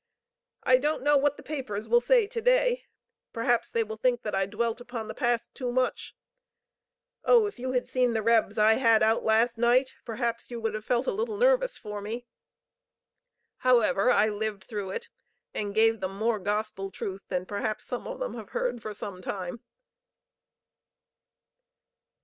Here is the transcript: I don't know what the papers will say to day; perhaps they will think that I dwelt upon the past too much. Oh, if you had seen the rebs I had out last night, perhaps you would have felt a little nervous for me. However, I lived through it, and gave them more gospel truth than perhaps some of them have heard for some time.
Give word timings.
I 0.63 0.79
don't 0.79 1.03
know 1.03 1.15
what 1.15 1.37
the 1.37 1.43
papers 1.43 1.87
will 1.87 2.01
say 2.01 2.25
to 2.25 2.41
day; 2.41 2.85
perhaps 3.33 3.69
they 3.69 3.83
will 3.83 3.97
think 3.97 4.23
that 4.23 4.33
I 4.33 4.47
dwelt 4.47 4.81
upon 4.81 5.07
the 5.07 5.13
past 5.13 5.53
too 5.53 5.71
much. 5.71 6.15
Oh, 7.23 7.45
if 7.45 7.59
you 7.59 7.73
had 7.73 7.87
seen 7.87 8.13
the 8.13 8.23
rebs 8.23 8.57
I 8.57 8.73
had 8.81 9.03
out 9.03 9.23
last 9.23 9.59
night, 9.59 9.93
perhaps 10.03 10.49
you 10.49 10.59
would 10.59 10.73
have 10.73 10.85
felt 10.85 11.05
a 11.05 11.11
little 11.11 11.37
nervous 11.37 11.77
for 11.77 12.01
me. 12.01 12.25
However, 13.57 14.09
I 14.09 14.27
lived 14.29 14.63
through 14.63 14.89
it, 14.89 15.09
and 15.53 15.75
gave 15.75 15.99
them 15.99 16.15
more 16.17 16.39
gospel 16.39 16.89
truth 16.89 17.27
than 17.27 17.45
perhaps 17.45 17.85
some 17.85 18.07
of 18.07 18.17
them 18.17 18.33
have 18.33 18.49
heard 18.49 18.81
for 18.81 18.95
some 18.95 19.21
time. 19.21 19.61